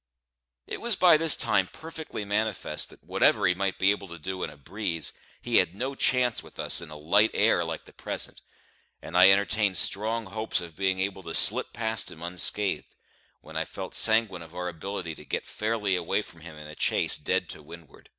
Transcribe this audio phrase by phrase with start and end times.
[0.65, 4.41] It was by this time perfectly manifest that whatever he might be able to do
[4.41, 7.93] in a breeze, he had no chance with us in a light air like the
[7.93, 8.41] present;
[8.99, 12.95] and I entertained strong hopes of being able to slip past him unscathed,
[13.41, 16.73] when I felt sanguine of our ability to get fairly away from him in a
[16.73, 18.09] chase dead to windward.